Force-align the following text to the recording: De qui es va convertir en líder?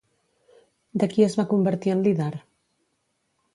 De 1.03 1.09
qui 1.11 1.27
es 1.27 1.37
va 1.41 1.45
convertir 1.53 1.95
en 1.97 2.03
líder? 2.09 2.33